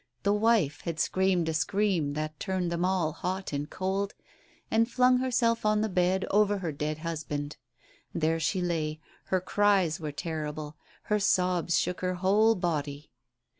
The 0.23 0.33
wife 0.33 0.81
had 0.81 0.99
screamed 0.99 1.47
a 1.47 1.53
scream 1.53 2.13
that 2.13 2.31
had 2.31 2.39
turned 2.39 2.71
them 2.71 2.83
all 2.83 3.11
hot 3.11 3.53
and 3.53 3.69
cold— 3.69 4.15
and 4.71 4.89
flung 4.89 5.19
herself 5.19 5.63
on 5.63 5.81
the 5.81 5.89
bed 5.89 6.25
over 6.31 6.57
her 6.57 6.71
dead 6.71 6.97
hus 6.97 7.23
band. 7.23 7.57
There 8.11 8.39
she 8.39 8.63
lay; 8.63 8.99
her 9.25 9.39
cries 9.39 9.99
were 9.99 10.11
terrible, 10.11 10.75
her 11.03 11.19
sobs 11.19 11.77
shook 11.77 12.01
her 12.01 12.15
whole 12.15 12.55
body. 12.55 13.11